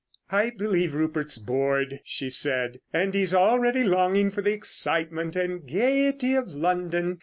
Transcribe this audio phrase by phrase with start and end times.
[0.31, 6.33] "I believe Rupert's bored," she said, "and he's already longing for the excitement and gaiety
[6.33, 7.19] of London.